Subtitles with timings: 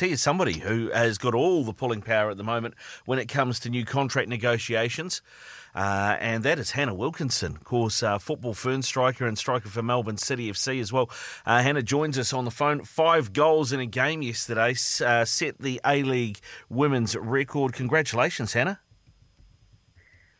[0.00, 3.26] Tell you somebody who has got all the pulling power at the moment when it
[3.28, 5.20] comes to new contract negotiations.
[5.74, 9.82] Uh, and that is Hannah Wilkinson, of course, uh, football fern striker and striker for
[9.82, 11.10] Melbourne City FC as well.
[11.44, 12.82] Uh, Hannah joins us on the phone.
[12.82, 16.38] Five goals in a game yesterday, uh, set the A League
[16.70, 17.74] women's record.
[17.74, 18.80] Congratulations, Hannah.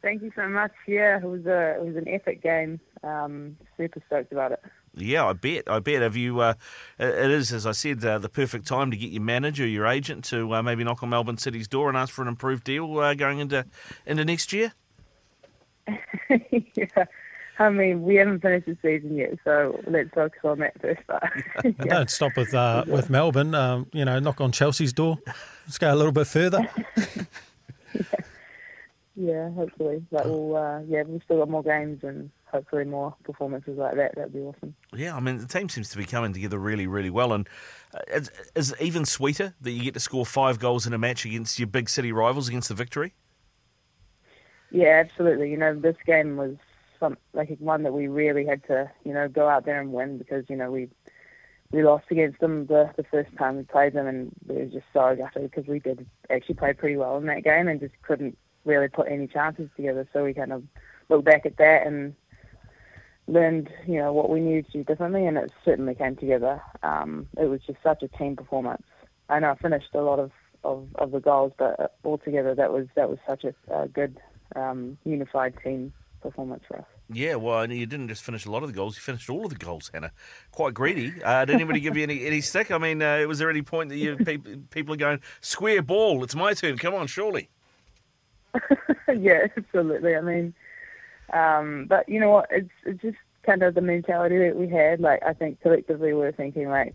[0.01, 0.73] Thank you so much.
[0.89, 2.81] Yeah, it was a it was an epic game.
[3.05, 4.63] Um, super stoked about it.
[4.95, 5.65] Yeah, I bet.
[5.69, 6.03] I bet.
[6.03, 6.41] Have you?
[6.41, 6.55] Uh,
[6.99, 10.25] it is, as I said, uh, the perfect time to get your manager, your agent,
[10.27, 13.15] to uh, maybe knock on Melbourne City's door and ask for an improved deal uh,
[13.15, 13.65] going into
[14.05, 14.73] into next year.
[16.29, 17.05] yeah.
[17.61, 21.45] I mean, we haven't finished the season yet, so let's focus on that first part.
[21.65, 23.55] And don't stop with uh, with Melbourne.
[23.55, 25.19] Um, you know, knock on Chelsea's door.
[25.67, 26.67] Let's go a little bit further.
[29.15, 30.03] yeah, hopefully.
[30.11, 34.15] But we'll, uh, yeah, we've still got more games and hopefully more performances like that.
[34.15, 34.75] That'd be awesome.
[34.95, 37.33] Yeah, I mean, the team seems to be coming together really, really well.
[37.33, 37.49] And
[37.95, 40.99] uh, is, is it even sweeter that you get to score five goals in a
[40.99, 43.15] match against your big city rivals against the victory?
[44.71, 45.51] Yeah, absolutely.
[45.51, 46.57] You know, this game was
[46.99, 50.19] some like one that we really had to, you know, go out there and win
[50.19, 50.89] because you know we
[51.73, 54.87] we lost against them the the first time we played them, and we were just
[54.93, 58.37] so gutted because we did actually play pretty well in that game and just couldn't
[58.65, 60.07] really put any chances together.
[60.13, 60.63] So we kind of
[61.09, 62.15] looked back at that and
[63.31, 66.61] learned, you know, what we needed to do differently, and it certainly came together.
[66.83, 68.83] Um, it was just such a team performance.
[69.29, 70.33] I know I finished a lot of,
[70.65, 74.19] of, of the goals, but altogether that was that was such a, a good
[74.57, 76.85] um, unified team performance for us.
[77.13, 79.45] Yeah, well, and you didn't just finish a lot of the goals; you finished all
[79.45, 80.13] of the goals, Hannah.
[80.53, 81.13] Quite greedy.
[81.23, 82.71] Uh, did anybody give you any, any stick?
[82.71, 86.23] I mean, uh, was there any point that you people, people are going square ball?
[86.25, 86.79] It's my turn.
[86.79, 87.49] Come on, surely.
[89.17, 90.17] yeah, absolutely.
[90.17, 90.55] I mean,
[91.33, 92.49] um, but you know what?
[92.51, 95.01] It's, it's just kind of the mentality that we had.
[95.01, 96.95] Like, I think collectively we are thinking, like,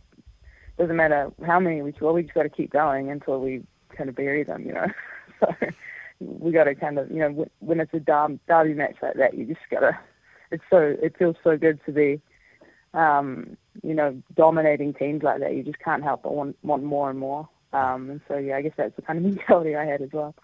[0.78, 3.64] doesn't matter how many we score, we just got to keep going until we
[3.96, 4.88] kind of bury them, you know.
[5.40, 5.48] so
[6.20, 9.46] we got to kind of, you know, when it's a derby, match like that, you
[9.46, 9.98] just got to.
[10.52, 12.22] It's so it feels so good to be,
[12.94, 15.56] um, you know, dominating teams like that.
[15.56, 17.50] You just can't help but want want more and more.
[17.74, 20.36] Um, and so yeah, I guess that's the kind of mentality I had as well.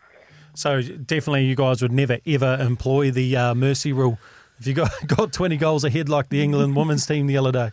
[0.53, 4.19] So definitely, you guys would never ever employ the uh, mercy rule
[4.59, 7.71] if you got got twenty goals ahead like the England women's team the other day.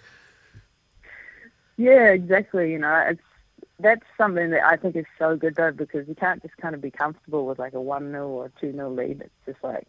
[1.76, 2.72] Yeah, exactly.
[2.72, 3.22] You know, it's
[3.80, 6.80] that's something that I think is so good though because you can't just kind of
[6.80, 9.22] be comfortable with like a one 0 or two 0 lead.
[9.22, 9.86] It's just like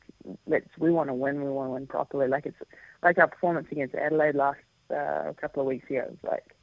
[0.48, 2.28] let's we want to win, we want to win properly.
[2.28, 2.58] Like it's
[3.02, 4.60] like our performance against Adelaide last
[4.92, 6.02] uh, a couple of weeks ago.
[6.02, 6.56] It was like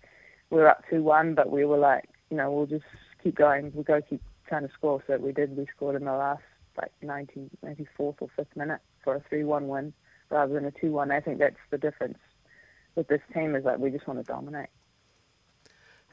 [0.50, 2.84] we were up two one, but we were like you know we'll just
[3.22, 3.72] keep going.
[3.74, 5.02] We'll go keep trying to score.
[5.06, 5.56] So we did.
[5.56, 6.42] We scored in the last
[6.76, 9.92] like 90, 94th or fifth minute for a three one win
[10.30, 11.10] rather than a two one.
[11.10, 12.18] I think that's the difference
[12.94, 14.68] with this team is that we just want to dominate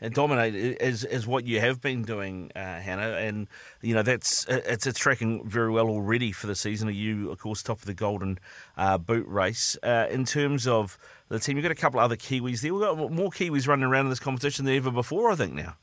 [0.04, 3.48] and dominate is is what you have been doing, uh, Hannah, and
[3.82, 6.90] you know that's it's it's tracking very well already for the season.
[6.90, 8.38] Are you, of course, top of the Golden
[8.76, 10.98] uh, Boot race uh, in terms of
[11.30, 11.56] the team?
[11.56, 12.74] You've got a couple of other Kiwis there.
[12.74, 15.78] We've got more Kiwis running around in this competition than ever before, I think now.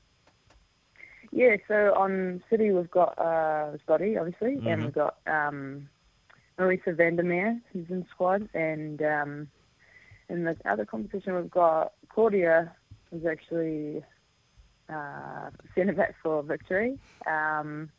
[1.32, 4.66] Yeah, so on City we've got uh, Scotty, obviously, Mm-hmm.
[4.66, 5.88] and we've got um,
[6.58, 9.48] Marisa van der Meer, who's in squad, and um,
[10.28, 12.72] in the other competition we've got Claudia,
[13.10, 14.02] who's actually
[14.88, 16.98] uh, centre back for Victory.
[17.26, 17.90] Um,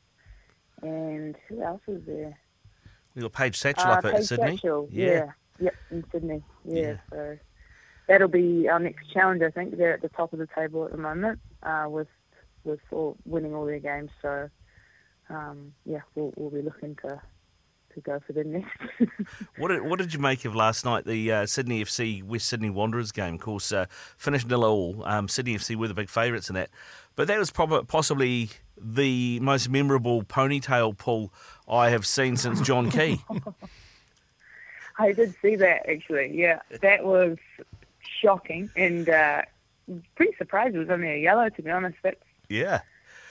[0.81, 2.37] and who else is there?
[3.15, 4.57] We got Paige Satchell Uh, up at Sydney.
[4.57, 5.05] Satchell, Yeah.
[5.05, 5.31] yeah.
[5.59, 6.43] Yep, in Sydney.
[6.65, 6.95] Yeah, Yeah.
[7.11, 7.37] So
[8.07, 9.41] that'll be our next challenge.
[9.43, 12.07] I think they're at the top of the table at the moment uh, with
[12.63, 14.11] with all, winning all their games.
[14.21, 14.49] So
[15.29, 17.21] um, yeah, we'll, we'll be looking to
[17.93, 18.69] to go for the next.
[19.57, 22.69] What did, what did you make of last night, the uh, Sydney FC West Sydney
[22.69, 23.35] Wanderers game?
[23.35, 23.85] Of course, uh,
[24.17, 25.03] finished nil all.
[25.05, 26.69] Um, Sydney FC were the big favourites in that.
[27.15, 31.33] But that was prob- possibly the most memorable ponytail pull
[31.67, 33.21] I have seen since John Key.
[34.97, 36.31] I did see that actually.
[36.33, 37.37] Yeah, that was
[38.21, 39.43] shocking and uh,
[40.15, 40.75] pretty surprised.
[40.75, 41.97] It was only a yellow, to be honest.
[42.03, 42.81] That's yeah,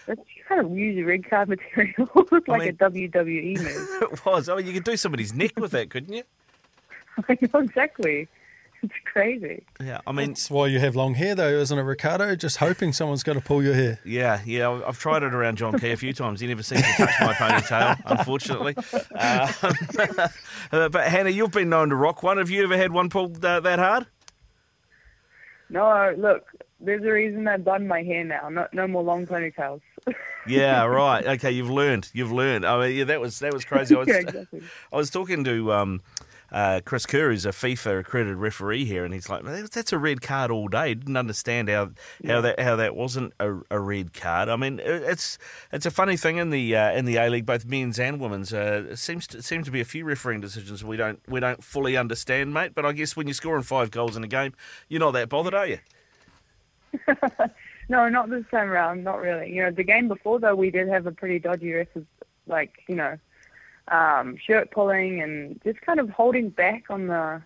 [0.07, 2.09] that's kind of usually red card material.
[2.33, 4.03] It's like mean- a WWE move.
[4.13, 4.49] it was.
[4.49, 6.23] I mean, you could do somebody's neck with that, couldn't you?
[7.29, 8.29] I know exactly.
[8.83, 9.63] It's crazy.
[9.79, 12.35] Yeah, I mean, That's why you have long hair, though, isn't it, Ricardo?
[12.35, 14.01] Just hoping someone's going to pull your hair.
[14.07, 16.41] Yeah, yeah, I've- I've tried it around John Key a few times.
[16.41, 18.75] He never seems to touch my ponytail, unfortunately.
[19.15, 20.29] Um,
[20.73, 22.39] uh, but Hannah, you've been known to rock one.
[22.39, 24.07] Have you ever had one pulled uh, that hard?
[25.69, 26.47] No, look,
[26.81, 28.49] there's a reason I've done my hair now.
[28.49, 29.81] No, no more long ponytails.
[30.47, 31.27] Yeah, right.
[31.27, 32.11] Okay, you've learned.
[32.15, 32.65] You've learned.
[32.65, 33.95] I mean, yeah, that was that was crazy.
[33.95, 34.63] I was, yeah, exactly.
[34.93, 36.01] I was talking to um,
[36.51, 40.23] uh, Chris Kerr, who's a FIFA accredited referee here, and he's like, "That's a red
[40.23, 41.91] card all day." Didn't understand how
[42.27, 44.49] how that how that wasn't a, a red card.
[44.49, 45.39] I mean, it's
[45.73, 48.53] it's a funny thing in the uh, in the A League, both men's and women's.
[48.53, 51.63] Uh, it seems to seem to be a few refereeing decisions we don't we don't
[51.63, 52.75] fully understand, mate.
[52.75, 54.55] But I guess when you're scoring five goals in a game,
[54.89, 55.79] you're not that bothered, are you?
[57.91, 59.03] No, not this time around.
[59.03, 59.53] Not really.
[59.53, 61.89] You know, the game before though, we did have a pretty dodgy ref,
[62.47, 63.19] like you know,
[63.89, 67.43] um, shirt pulling and just kind of holding back on the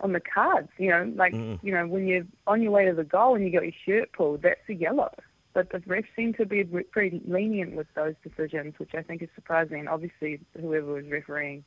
[0.00, 0.70] on the cards.
[0.78, 3.52] You know, like you know when you're on your way to the goal and you
[3.52, 5.12] got your shirt pulled, that's a yellow.
[5.52, 9.28] But the refs seem to be pretty lenient with those decisions, which I think is
[9.34, 9.86] surprising.
[9.86, 11.62] Obviously, whoever was refereeing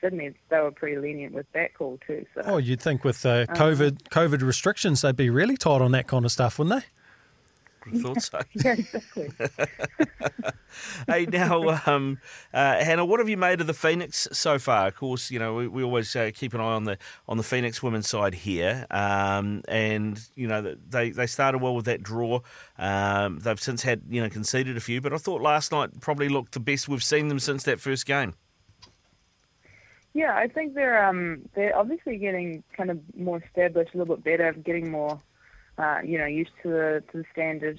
[0.00, 2.26] Sydney, they were pretty lenient with that call too.
[2.34, 2.42] So.
[2.44, 6.24] Oh, you'd think with uh, COVID COVID restrictions, they'd be really tight on that kind
[6.24, 6.86] of stuff, wouldn't they?
[7.86, 8.40] I thought so.
[8.64, 9.30] Yeah, exactly.
[11.06, 12.18] hey, now, um,
[12.52, 14.88] uh, Hannah, what have you made of the Phoenix so far?
[14.88, 16.98] Of course, you know we, we always uh, keep an eye on the
[17.28, 21.84] on the Phoenix women's side here, um, and you know they they started well with
[21.84, 22.40] that draw.
[22.78, 26.28] Um, they've since had you know conceded a few, but I thought last night probably
[26.28, 28.34] looked the best we've seen them since that first game.
[30.16, 34.24] Yeah, I think they're um they're obviously getting kind of more established, a little bit
[34.24, 35.20] better, getting more
[35.76, 37.78] uh, you know used to the to the standard.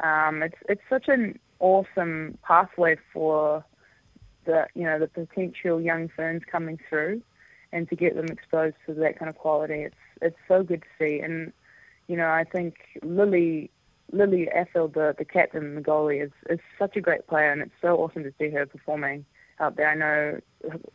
[0.00, 3.62] Um, it's it's such an awesome pathway for
[4.46, 7.20] the you know the potential young ferns coming through,
[7.72, 9.82] and to get them exposed to that kind of quality.
[9.82, 11.52] It's it's so good to see, and
[12.08, 13.70] you know I think Lily
[14.12, 17.82] Lily Alfeld, the the captain, the goalie, is is such a great player, and it's
[17.82, 19.26] so awesome to see her performing
[19.60, 19.88] out there.
[19.88, 20.40] I know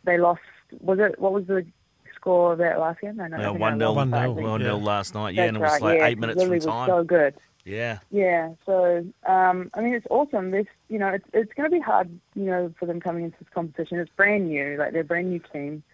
[0.04, 0.40] they lost.
[0.80, 1.66] Was it what was the
[2.14, 3.20] score of that last game?
[3.20, 4.66] I know I Uh, think one they 0 lost, but I 1-0, think- one yeah.
[4.66, 5.34] 0 last night.
[5.34, 6.88] Yeah, That's and it was right, like yeah, eight minutes Lily from was time.
[6.88, 7.34] so good.
[7.64, 7.98] Yeah.
[8.10, 10.50] Yeah, so um, I mean, it's awesome.
[10.50, 13.36] This, you know, it's it's going to be hard, you know, for them coming into
[13.38, 13.98] this competition.
[14.00, 15.84] It's brand new, like they're a brand new team,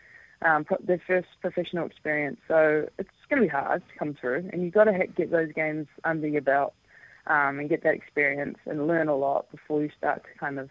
[0.41, 2.41] um, their first professional experience.
[2.49, 5.31] So it's going to be hard to come through, and you've got to ha- get
[5.31, 6.73] those games under your belt
[7.27, 10.71] um, and get that experience and learn a lot before you start to kind of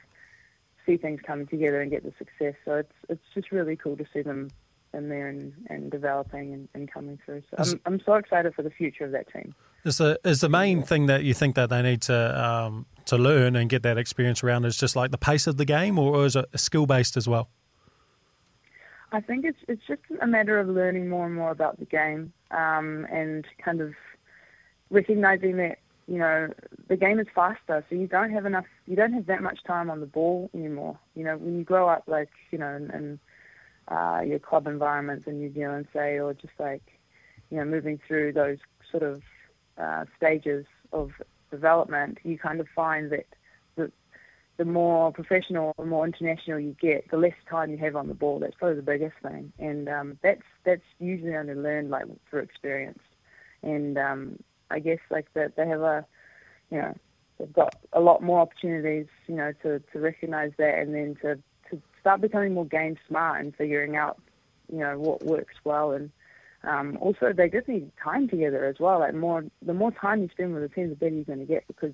[0.87, 2.55] see things coming together and get the success.
[2.65, 4.49] So it's it's just really cool to see them
[4.93, 7.43] in there and, and developing and, and coming through.
[7.51, 9.53] So I'm I'm so excited for the future of that team.
[9.83, 13.17] Is the is the main thing that you think that they need to um, to
[13.17, 16.25] learn and get that experience around is just like the pace of the game, or
[16.25, 17.49] is it skill based as well?
[19.11, 22.33] I think it's it's just a matter of learning more and more about the game
[22.51, 23.93] um, and kind of
[24.89, 26.49] recognizing that you know
[26.87, 29.89] the game is faster, so you don't have enough, you don't have that much time
[29.89, 30.97] on the ball anymore.
[31.15, 33.19] You know, when you grow up, like you know, in, in
[33.95, 36.83] uh, your club environments in New Zealand, say, or just like
[37.49, 38.57] you know, moving through those
[38.91, 39.21] sort of
[39.77, 41.11] uh, stages of
[41.51, 43.25] development, you kind of find that
[43.75, 43.91] the
[44.57, 48.13] the more professional, the more international you get, the less time you have on the
[48.13, 48.39] ball.
[48.39, 52.99] That's probably the biggest thing, and um, that's that's usually only learned like through experience.
[53.63, 56.05] And um, I guess like that they have a,
[56.71, 56.95] you know,
[57.37, 61.35] they've got a lot more opportunities, you know, to to recognise that, and then to
[61.69, 64.19] to start becoming more game smart and figuring out,
[64.71, 66.11] you know, what works well and.
[66.63, 68.99] Um, also, they just need time together as well.
[68.99, 71.45] Like more, the more time you spend with the team, the better you're going to
[71.45, 71.93] get because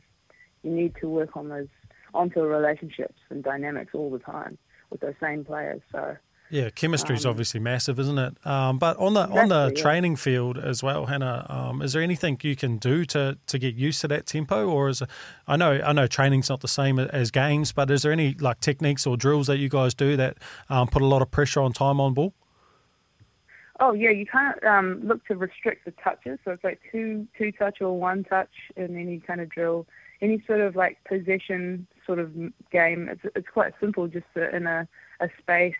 [0.63, 1.67] you need to work on those
[2.13, 4.57] onto relationships and dynamics all the time
[4.89, 5.81] with those same players.
[5.91, 6.15] So
[6.53, 8.45] Yeah, chemistry is um, obviously massive, isn't it?
[8.45, 9.81] Um, but on the on the yeah.
[9.81, 13.73] training field as well, Hannah, um, is there anything you can do to, to get
[13.73, 15.01] used to that tempo, or is
[15.47, 18.59] I know I know training's not the same as games, but is there any like
[18.59, 20.37] techniques or drills that you guys do that
[20.69, 22.35] um, put a lot of pressure on time on ball?
[23.79, 27.51] Oh yeah, you can't um, look to restrict the touches, so it's like two two
[27.51, 29.87] touch or one touch in any kind of drill,
[30.21, 32.31] any sort of like possession sort of
[32.71, 33.09] game.
[33.09, 34.87] It's it's quite simple, just in a,
[35.19, 35.73] a space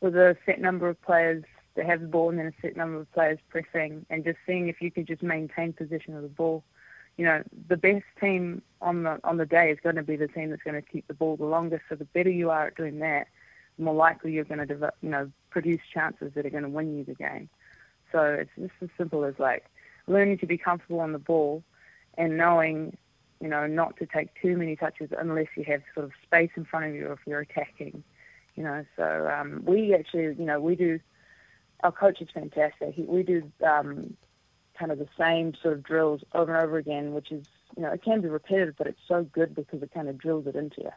[0.00, 3.00] with a set number of players that have the ball and then a set number
[3.00, 6.64] of players pressing, and just seeing if you can just maintain possession of the ball.
[7.16, 10.28] You know, the best team on the on the day is going to be the
[10.28, 11.84] team that's going to keep the ball the longest.
[11.88, 13.28] So the better you are at doing that,
[13.78, 16.68] the more likely you're going to develop, you know produce chances that are going to
[16.68, 17.48] win you the game.
[18.12, 19.64] So it's just as simple as like
[20.06, 21.62] learning to be comfortable on the ball
[22.18, 22.96] and knowing,
[23.40, 26.64] you know, not to take too many touches unless you have sort of space in
[26.64, 28.02] front of you or if you're attacking.
[28.56, 30.98] You know, so um, we actually, you know, we do.
[31.84, 32.94] Our coach is fantastic.
[32.94, 34.16] He, we do um,
[34.78, 37.46] kind of the same sort of drills over and over again, which is,
[37.76, 40.46] you know, it can be repetitive, but it's so good because it kind of drills
[40.46, 40.90] it into you.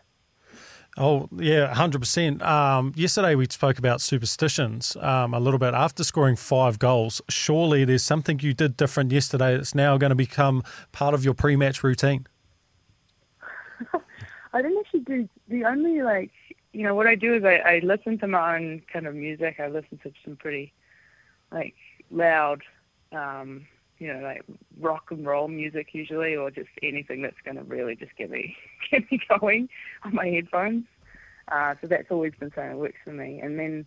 [0.97, 2.41] Oh, yeah, 100%.
[2.41, 7.21] Um, yesterday we spoke about superstitions um, a little bit after scoring five goals.
[7.29, 11.33] Surely there's something you did different yesterday that's now going to become part of your
[11.33, 12.25] pre match routine.
[14.53, 16.31] I didn't actually do the only, like,
[16.73, 19.59] you know, what I do is I, I listen to my own kind of music.
[19.59, 20.73] I listen to some pretty,
[21.51, 21.75] like,
[22.11, 22.61] loud
[23.11, 23.65] um,
[23.97, 24.43] you know, like
[24.79, 28.55] rock and roll music usually, or just anything that's going to really just get me
[28.91, 29.69] get me going
[30.03, 30.85] on my headphones.
[31.51, 33.39] Uh, so that's always been something that works for me.
[33.41, 33.85] And then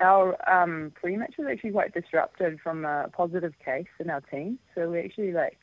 [0.00, 4.58] our um, pre-match was actually quite disrupted from a positive case in our team.
[4.74, 5.58] So we actually like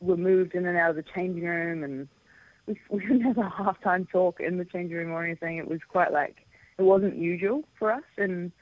[0.00, 2.08] were moved in and out of the changing room, and
[2.66, 5.56] we, we didn't have a halftime talk in the changing room or anything.
[5.56, 6.36] It was quite like
[6.78, 8.52] it wasn't usual for us, and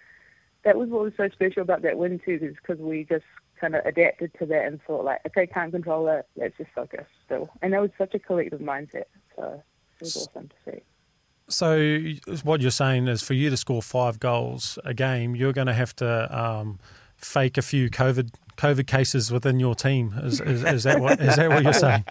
[0.64, 3.24] that was what was so special about that win too, is because we just
[3.60, 7.06] kind of adapted to that and thought like, okay, can't control it, let's just focus
[7.24, 7.48] still.
[7.62, 9.04] And that was such a collective mindset.
[9.36, 9.62] So
[10.00, 10.80] it was awesome to see.
[11.48, 15.66] So what you're saying is, for you to score five goals a game, you're going
[15.66, 16.78] to have to um,
[17.16, 20.14] fake a few COVID COVID cases within your team.
[20.22, 22.04] Is, is, is that what is that what you're saying?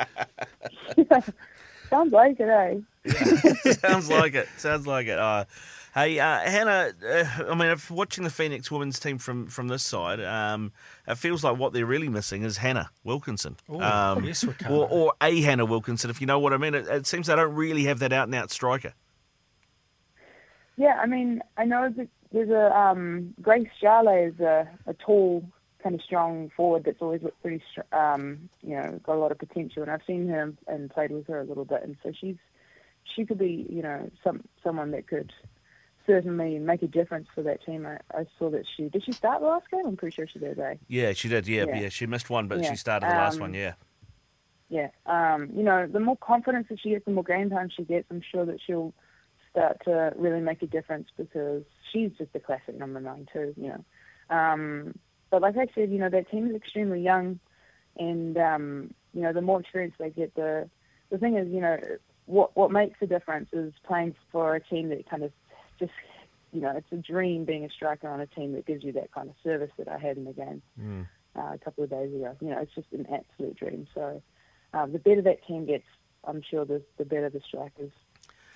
[1.94, 3.72] Sounds like it, eh?
[3.74, 4.48] Sounds like it.
[4.58, 5.20] Sounds like it.
[5.20, 5.46] Uh,
[5.94, 9.84] Hey, uh, Hannah, uh, I mean, if watching the Phoenix women's team from, from this
[9.84, 10.72] side, um,
[11.08, 13.58] it feels like what they're really missing is Hannah Wilkinson.
[13.70, 16.74] Ooh, um, yes, or, or, a Hannah Wilkinson, if you know what I mean.
[16.74, 18.94] It, it seems they don't really have that out and out striker.
[20.78, 25.48] Yeah, I mean, I know that there's a um, Grace Jale is a, a tall,
[25.84, 27.62] kind of strong forward that's always looked pretty,
[27.92, 29.84] um, you know, got a lot of potential.
[29.84, 32.38] And I've seen her and played with her a little bit, and so she's
[33.04, 35.32] she could be, you know, some someone that could
[36.06, 37.86] certainly make a difference for that team.
[37.86, 39.86] I, I, saw that she did she start the last game.
[39.86, 40.60] I'm pretty sure she did.
[40.60, 40.75] Eh?
[40.88, 41.48] Yeah, she did.
[41.48, 41.82] Yeah, yeah.
[41.82, 42.72] yeah she missed one, but yeah.
[42.72, 43.54] she started the last um, one.
[43.54, 43.74] Yeah.
[44.70, 44.90] Yeah.
[45.06, 48.08] Um, you know, the more confidence that she gets, the more game time she gets.
[48.10, 48.94] I'm sure that she'll
[49.52, 53.54] start to really make a difference because she's just a classic number nine too.
[53.56, 54.36] You know.
[54.36, 54.96] Um,
[55.34, 57.40] but like I said, you know, that team is extremely young,
[57.98, 60.70] and um, you know, the more experience they get, the
[61.10, 61.80] the thing is, you know,
[62.28, 65.32] what what makes a difference is playing for a team that kind of
[65.80, 65.92] just
[66.52, 69.12] you know, it's a dream being a striker on a team that gives you that
[69.12, 71.08] kind of service that I had in the game mm.
[71.36, 72.38] uh, a couple of days ago.
[72.40, 73.88] You know, it's just an absolute dream.
[73.96, 74.22] So
[74.75, 75.88] um, the better that team gets,
[76.25, 77.92] I'm sure the, the better the strikers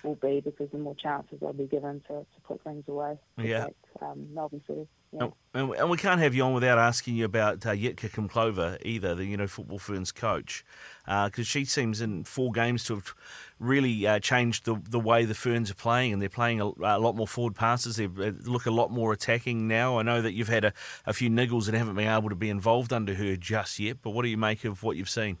[0.02, 3.18] will be because the more chances they'll be given to, to put things away.
[3.40, 3.64] Yeah.
[3.64, 4.86] Like, um, Melbourne City.
[5.12, 5.28] Yeah.
[5.54, 9.24] And, we can't have you on without asking you about uh, Jitka Klimkova either, the
[9.24, 10.64] you know football ferns coach,
[11.04, 13.14] because uh, she seems in four games to have
[13.58, 17.00] really uh, changed the the way the ferns are playing, and they're playing a, a,
[17.00, 17.96] lot more forward passes.
[17.96, 19.98] They look a lot more attacking now.
[19.98, 20.72] I know that you've had a,
[21.06, 24.10] a few niggles and haven't been able to be involved under her just yet, but
[24.10, 25.38] what do you make of what you've seen?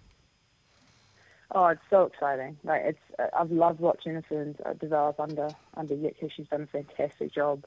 [1.54, 2.58] Oh, it's so exciting!
[2.62, 6.30] Like it's, uh, I've loved watching the ferns develop under under Jitka.
[6.34, 7.64] She's done a fantastic job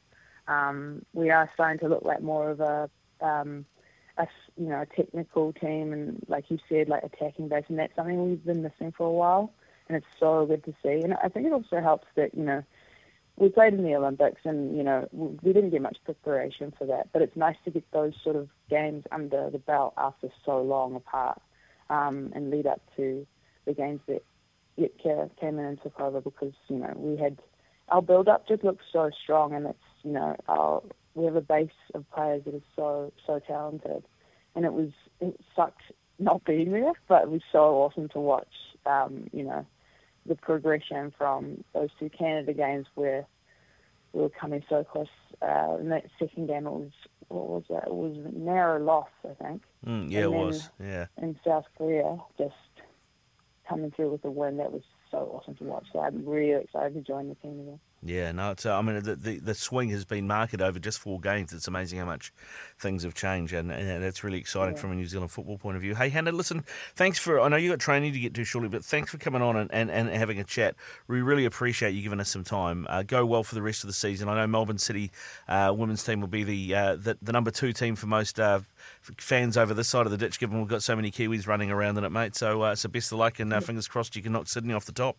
[0.47, 2.89] um, we are starting to look like more of a,
[3.21, 3.65] um,
[4.17, 7.95] a you know a technical team and like you said like attacking base and that's
[7.95, 9.53] something we've been missing for a while
[9.87, 12.63] and it's so good to see and I think it also helps that you know
[13.37, 17.07] we played in the Olympics and you know we didn't get much preparation for that
[17.13, 20.95] but it's nice to get those sort of games under the belt after so long
[20.95, 21.41] apart
[21.89, 23.25] um, and lead up to
[23.65, 24.23] the games that
[24.79, 27.39] Jitka came in and took over because you know we had
[27.89, 30.81] our build up just looks so strong and it's you know, our,
[31.13, 34.03] we have a base of players that are so so talented,
[34.55, 34.89] and it was
[35.19, 35.81] it sucked
[36.19, 38.53] not being there, but it was so awesome to watch.
[38.85, 39.65] Um, you know,
[40.25, 43.25] the progression from those two Canada games where
[44.13, 45.07] we were coming so close.
[45.41, 46.91] Uh, in that second game, it was
[47.27, 47.87] what was that?
[47.87, 49.63] It was a narrow loss, I think.
[49.85, 50.69] Mm, yeah, it was.
[50.79, 51.07] Yeah.
[51.21, 52.53] In South Korea, just
[53.71, 55.85] coming through with a win that was so awesome to watch.
[55.93, 57.79] So I'm really excited to join the team again.
[58.03, 60.97] Yeah, no, it's, uh, I mean, the, the the swing has been marketed over just
[60.97, 61.53] four games.
[61.53, 62.33] It's amazing how much
[62.79, 64.81] things have changed, and, and that's really exciting Yeah.
[64.81, 65.93] from a New Zealand football point of view.
[65.93, 66.65] Hey, Hannah, listen,
[66.95, 69.43] thanks for, I know you got training to get to shortly, but thanks for coming
[69.43, 70.73] on and, and, and having a chat.
[71.07, 72.87] We really appreciate you giving us some time.
[72.89, 74.27] Uh, go well for the rest of the season.
[74.29, 75.11] I know Melbourne City
[75.47, 78.61] uh, women's team will be the, uh, the the number two team for most uh,
[79.17, 81.99] fans over this side of the ditch, given we've got so many Kiwis running around
[81.99, 82.35] in it, mate.
[82.35, 84.85] So, uh, so best of luck, and uh, fingers crossed you can knock Sydney off
[84.85, 85.17] the top.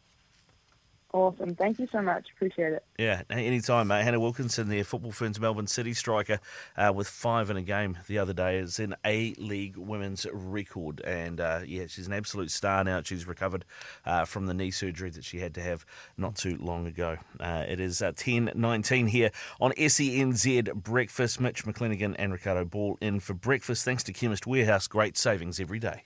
[1.13, 1.55] Awesome.
[1.55, 2.29] Thank you so much.
[2.35, 2.85] Appreciate it.
[2.97, 4.03] Yeah, anytime, mate.
[4.03, 6.41] Hannah Wilkinson, the Football Ferns Melbourne City striker,
[6.75, 8.57] uh, with five in a game the other day.
[8.57, 11.03] It's an A League women's record.
[11.03, 13.03] And uh, yeah, she's an absolute star now.
[13.03, 13.67] She's recovered
[14.07, 15.85] uh, from the knee surgery that she had to have
[16.17, 17.19] not too long ago.
[17.39, 21.41] Uh, it is uh, 10 19 here on SENZ Breakfast.
[21.41, 23.85] Mitch McClenaghan and Ricardo Ball in for breakfast.
[23.85, 24.87] Thanks to Chemist Warehouse.
[24.87, 26.05] Great savings every day.